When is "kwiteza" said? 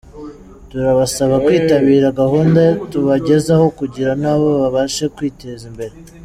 5.15-5.63